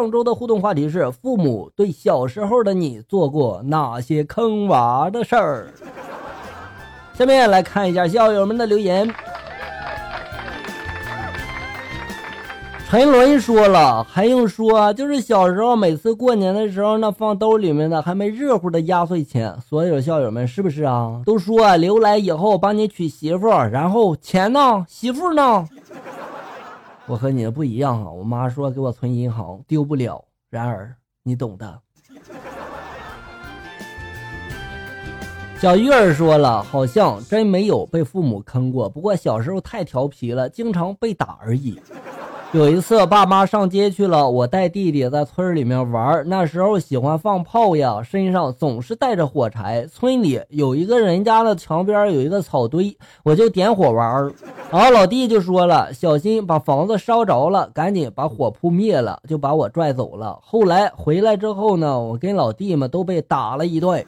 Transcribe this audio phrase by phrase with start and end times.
[0.00, 5.66] 上周的互动话题是：父母对小时候的你做过哪些坑娃的事儿？
[7.12, 9.14] 下面来看一下校友们的留言。
[12.88, 14.90] 陈伦说了，还用说？
[14.94, 21.20] 就是小时候每次过年的时候，那放兜里面的还没热乎的压岁钱，所有校友们是不是啊？
[21.26, 24.86] 都说留来以后帮你娶媳妇，然后钱呢？
[24.88, 25.68] 媳妇呢？
[27.10, 28.12] 我和你的不一样啊！
[28.12, 30.24] 我妈说给我存银行，丢不了。
[30.48, 31.80] 然而你懂的。
[35.58, 41.80] 小玉儿说了，好像真没有被父母坑过，不过小时候太调皮了，经常被打而已。
[42.52, 46.28] 有一次，爸妈上街去了，我带弟弟在村里面玩。
[46.28, 49.86] 那时候喜欢放炮呀，身上总是带着火柴。
[49.86, 54.32] 村里有一个人家的墙边有一个草堆，我就点火玩。
[54.68, 60.36] 然后老弟就说了：“小心把房子烧着了，赶紧把火扑灭了。”就把我拽走了。
[60.42, 64.04] 后来回来之后呢，我跟老弟们都被打了一顿。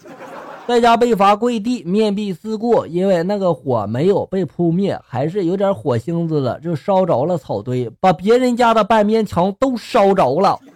[0.66, 10.58] 在家被罚跪地，面壁思过，因为那个火没有被扑灭，还是有点火星子了，就烧着了草堆，把别人家的半边墙都烧着了。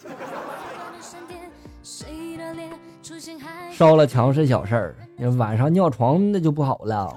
[3.73, 4.97] 烧了墙是小事儿，
[5.37, 7.17] 晚上尿床那就不好了。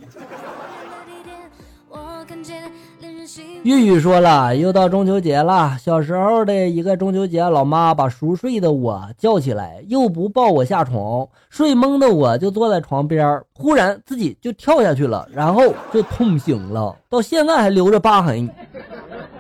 [3.63, 5.77] 玉玉说了，又到中秋节了。
[5.79, 18.49] 小时候的一个中秋节，老妈把熟睡的我叫起来，又不抱我下床，睡懵的我就坐在床边，忽然自己就跳下去了，然后就痛醒了，到现在还留着疤痕。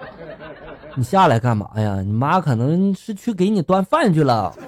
[0.95, 2.01] 你下来干嘛呀？
[2.01, 4.53] 你妈可能是去给你端饭去了。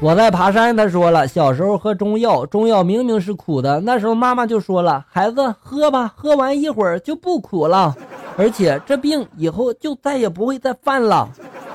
[0.00, 7.96] 我在爬山，他说了，小时候喝中药，中药明明是苦的，那时候妈妈就说了，孩子喝吧，喝完一会儿就不苦了，
[8.36, 11.28] 而且这病以后就再也不会再犯了。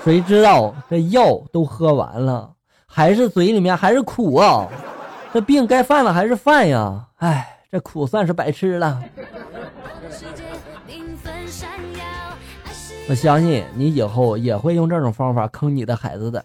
[0.06, 2.50] 谁知道这药都喝完了，
[2.86, 4.68] 还是嘴里面还是苦啊！
[5.34, 7.06] 这病该犯了还是犯呀？
[7.18, 9.04] 哎，这苦算是白吃了。
[13.10, 16.44] 我相信你以后也会用这种方法坑你的孩子的。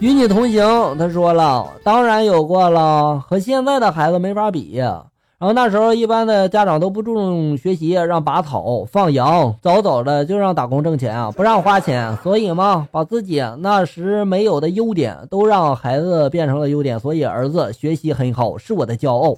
[0.00, 4.76] 与你同行，他说了，当然有过了，和现在的孩子没法比。
[4.76, 12.16] 然后那时候一般的家长都不注重学习，让拔草、放羊，早早的就让打工挣钱啊，不让花钱。
[12.18, 16.98] 所以嘛，把自己那时没有的优点都让孩子变成了优点。
[17.00, 19.36] 所以儿子学习很好，是我的骄傲。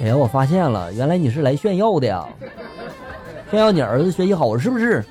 [0.00, 2.26] 哎呀，我发现了，原来你是来炫耀的呀！
[3.50, 5.04] 炫耀你儿子学习好是不是？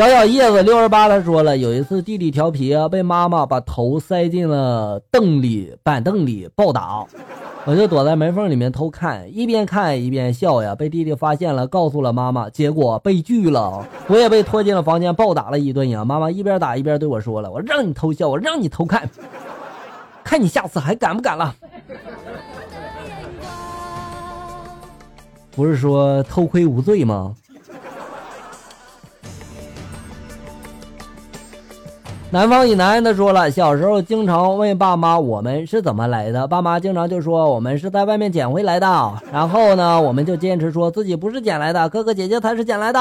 [0.00, 7.04] 小小叶子六十八，他说了，有一次弟弟调皮啊，被妈妈把头塞进了凳里板凳里暴打，
[7.66, 10.74] 我就躲在门缝里面偷看，一边看一边笑呀。
[10.74, 16.02] 被弟弟发现了，告诉了妈妈，结果被拒了，我也被拖进了房间暴打了一顿呀。
[16.02, 19.06] 妈妈一边打一边对我说了：“我让你偷笑，我让你偷看，
[20.24, 21.54] 看你下次还敢不敢了。”
[25.54, 27.34] 不是说偷窥无罪吗？
[32.32, 38.86] 南方以南的说了，小时候经常问爸妈我们是怎么来的，爸妈经常就说我们是在外面捡回来的。
[39.32, 43.00] 然后呢，我们就坚持说自己不是捡来的，哥哥姐姐才是捡来的。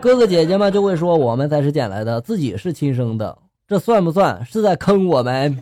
[0.00, 3.38] 哥哥姐姐们就会说我们才是捡来的，自己是亲生的。
[3.68, 5.56] 这算不算是在坑我们？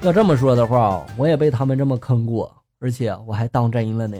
[0.00, 2.50] 要这么说的话，我也被他们这么坑过，
[2.80, 4.16] 而且我还当真了呢。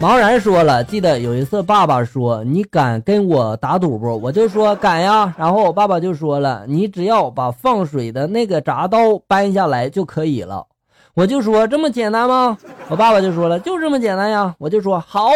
[0.00, 10.66] 茫然说了，记得有一次，爸爸说：“你敢跟我打赌不？”我就说：“敢呀。”然后我爸爸就说了：“你只要把放水的那个铡刀搬下来就可以了。”
[11.14, 12.58] 我就说：“这么简单吗？”
[12.90, 15.30] 我爸爸就说了：“就这么简单呀。”我就说：“好。”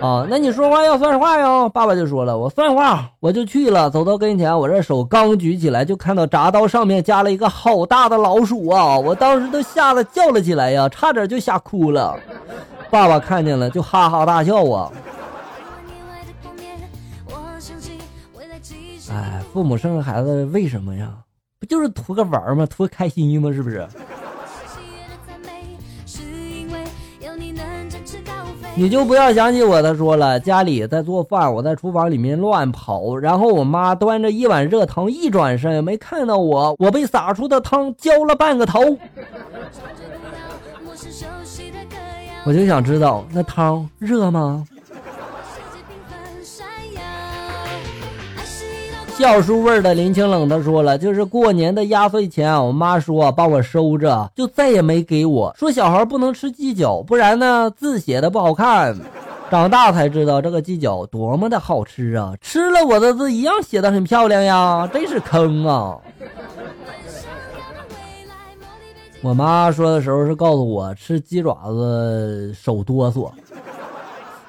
[0.00, 1.68] 啊，那你说话要算话哟。
[1.68, 8.98] 爸爸就说了：“我算话。”我就去了，走到跟前，我这手刚举起来，就看到铡刀上面加了一个好大的老鼠啊！
[8.98, 12.16] 我当时都吓得叫了起来呀，差点就吓哭了。
[12.92, 14.92] 爸爸看见了就哈哈大笑啊！
[19.10, 21.10] 哎，父母生孩子为什么呀？
[21.58, 22.66] 不就是图个玩吗？
[22.66, 23.50] 图个开心吗？
[23.50, 23.88] 是不是？
[28.74, 38.98] 你就不要想起我的说了，家里在做饭，我在厨房里面乱跑，然后我妈端着一碗热汤，一转身没看到我，我被洒出的汤浇了半个头。
[42.44, 44.66] 我就想知道那汤热吗？
[49.16, 58.96] 笑书味的林清冷他说了，就是过年的压岁钱，我妈说帮我收着，就再也没给我，说小孩不能吃鸡脚，不然呢字写的不好看。
[59.48, 62.32] 长大才知道这个鸡脚多么的好吃啊！
[62.40, 65.98] 吃了我的字一样写的很漂亮呀，真是坑啊！
[69.22, 73.30] 我妈说的时候是告诉我吃鸡爪子手哆嗦，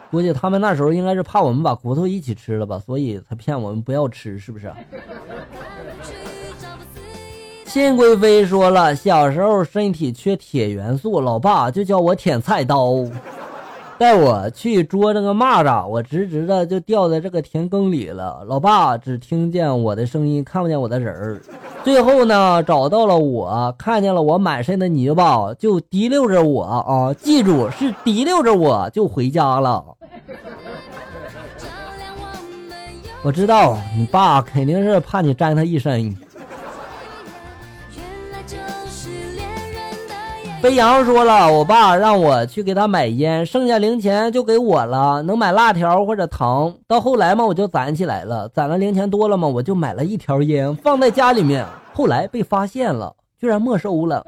[0.10, 4.74] 估计他们那时候应该是怕我们把骨头一起吃了吧，所以才骗我们不要吃，是不是？
[7.66, 12.94] 新贵妃说了，小时候身体缺铁元素，老爸就叫我舔菜刀。
[14.03, 18.44] 带我去捉这个蚂蚱，我直直的就掉在这个田埂里了。
[18.50, 21.41] 老爸只听见我的声音，看不见我的人儿。
[21.85, 29.81] 最后呢，找到了我，看见了我满身的泥巴，就提溜着我啊，记住是提溜着我就回家了。
[33.23, 36.03] 我知道你爸肯定是怕你沾他一身。
[36.03, 36.13] 原
[38.33, 38.57] 来这
[38.89, 39.32] 是
[40.63, 46.74] 飞扬说了，我爸让我去给他买烟，剩下零钱就给我了，能买辣条或者糖。
[46.88, 51.65] 到后来嘛，我就攒起来了，攒了零钱多了嘛，我就买了一条烟放在家里面。
[51.94, 54.25] 后来被发现了，居然没收了。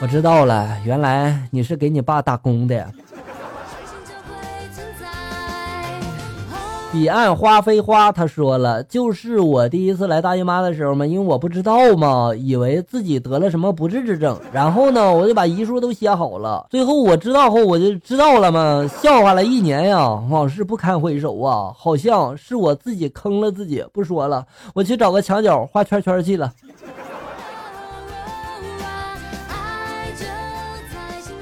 [0.00, 2.90] 我知道了，原来你是给你爸打工的。
[6.90, 16.66] 彼岸花非花，他说了，就是我第一次来大姨妈的时候嘛，因为我不知道嘛，以为自己得了什么不治之症，然后呢，我就把遗书都写好了。
[16.70, 23.84] 最后我知道后，我就知道了嘛，笑话了一年呀，往事不堪回首啊，好像是我自己坑了自己。
[23.92, 26.50] 不说了，我去找个墙角画圈圈去了。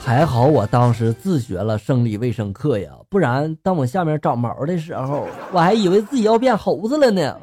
[0.06, 7.36] 还好我当时自学了生理卫生课呀，不然当我下面长毛的时候，我还以为自己要变猴子了呢。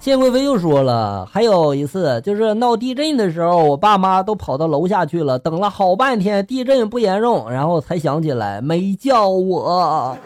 [0.00, 10.16] 谢贵妃又说了，还有一次就是闹地震的时候，我爸妈都跑到楼下去了，等了好半天，地震不严重，然后才想起来没叫我。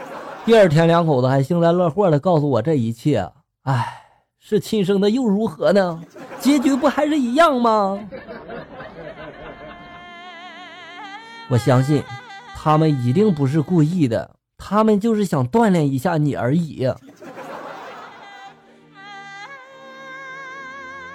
[0.45, 3.29] 第二天两口子还幸灾乐祸的告诉我这一切，
[3.65, 4.03] 唉，
[4.39, 6.01] 是亲生的又如何呢？
[6.39, 7.99] 结局不还是一样吗？
[11.49, 12.03] 我相信，
[12.55, 16.89] 他们一定不是故意的，他们就是想锻炼一下你而已。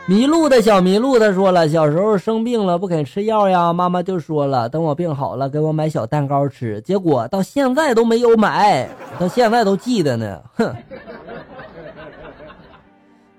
[0.07, 8.89] 迷路的小迷路，他说了，小时候生病了不肯吃药呀，妈妈就说了，等我病好了给我买小蛋糕吃，结果到现在都没有买，
[9.19, 10.41] 到现在都记得呢。
[10.55, 10.75] 哼，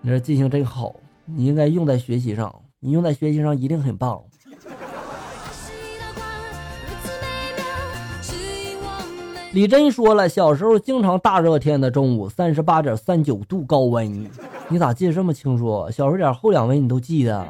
[0.00, 0.94] 你这记性真好，
[1.26, 4.22] 你应该用在学习上，你用在学习上一定很棒。
[9.52, 14.26] 李真说了，小时候经常大热天的中午，三十八点三九度高温，
[14.68, 15.86] 你咋记得这么清楚？
[15.90, 17.46] 小数点后两位你都记得？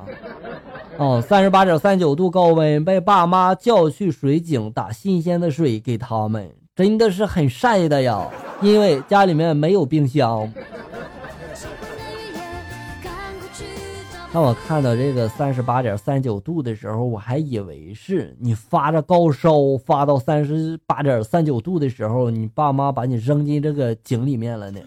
[0.96, 8.28] 哦，三十八点三九度高温，被爸妈叫去水井打新鲜的水给他们，真的是很晒的呀，
[8.60, 10.52] 因为家里面没有冰箱。
[14.32, 19.52] 当我看到这个三十八点三九度的时候，我还以为是你发着高烧
[19.84, 24.80] 发到三十八点三九度的时候，你爸妈把你扔进这个井里面了呢。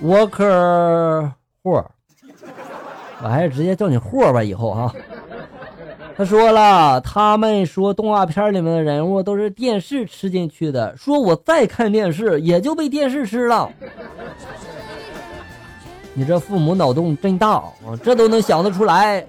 [0.00, 1.32] Walker
[1.64, 1.84] 霍，
[3.22, 4.94] 我还是直接叫你货吧，以后哈。
[6.16, 13.70] 他说了，他们说动画片里面的人物都是电视吃进去的，说我再看电视也就被电视吃了。
[16.14, 17.72] 你这父母脑洞真大啊，
[18.04, 19.26] 这都能想得出来。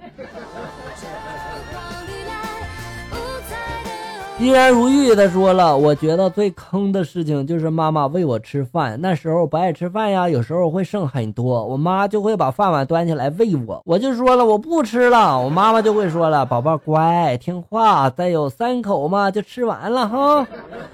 [4.44, 20.46] 依然如玉，他说了，我觉得最坑的事情就是妈妈喂我吃饭，那时候不爱吃饭呀，有时候会剩很多，我妈就会把饭碗端起来喂我，我就说了我不吃了，我妈妈就会说了，宝宝乖听话，再有三口嘛就吃完了哈。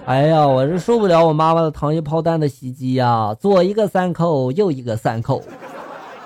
[0.06, 5.41] 哎呀，我是受不了我妈妈的糖衣炮弹的袭击呀，左一个三口，右一个三口，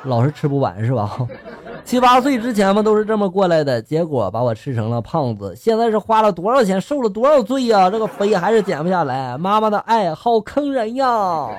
[0.04, 1.18] 老是吃不完是吧？
[1.86, 5.54] 七八岁之前嘛，都是这么过来的，结果把我吃成了胖子。
[5.56, 7.90] 现在是花了多少钱，受了多少罪呀？
[7.90, 9.38] 这个肥还是减不下来。
[9.38, 11.50] 妈妈的爱好坑人呀！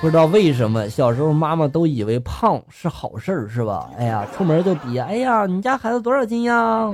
[0.00, 3.90] 不知道为什么，小时候妈妈都以为胖是好事儿，是吧？
[3.98, 6.92] 哎呀，出门就比，哎呀，你家孩子多少斤呀？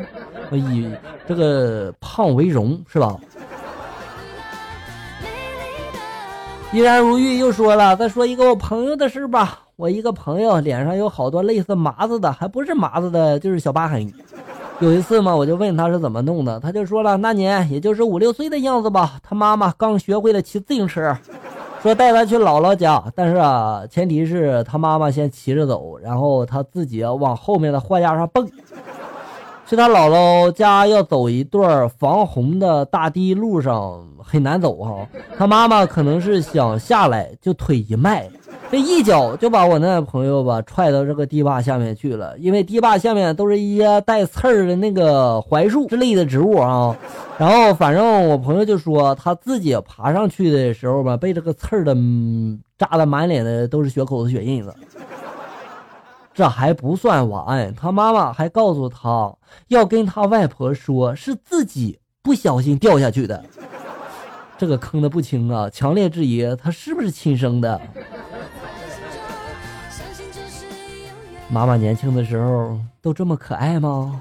[0.51, 0.91] 以
[1.27, 3.15] 这个胖为荣，是吧？
[6.75, 9.61] 依然如玉又说了：“再说一个我朋友的事吧。
[9.77, 14.13] 我一个朋友脸上有好多类似麻子的，还不是麻子的，就是小疤痕。
[14.81, 21.17] 有一次嘛，我就问他是怎么弄的，他就说了，那年也就是五六岁的样子吧，他妈妈刚学会了骑自行车，
[21.81, 28.51] 说带他去姥姥家，但是啊，前提是他妈妈先骑着走，然后他自己往后面的货架上蹦。
[29.67, 38.29] 去他姥姥家要走一段防洪的大堤路上很难走哈，他妈妈可能是想下来，就腿一迈，
[38.71, 42.37] 这一脚就把我那朋友吧踹到这个堤坝下面去了。
[42.39, 46.95] 因为堤坝下面都是一些带刺儿的那个槐树之类的植物啊。
[47.39, 51.97] 然后反正我朋友就说他自己爬上去的时候吧，被这个刺儿的
[52.77, 54.75] 扎的满脸的都是血口子、血印子。
[56.35, 59.33] 这还不算完，他妈妈还告诉他
[59.69, 63.45] 要跟他外婆说，是自己不小心掉下去的。
[64.59, 67.81] 这个坑的不轻啊，强烈质疑他是不是亲生的。
[71.49, 74.21] 妈妈年轻的时候都这么可爱吗？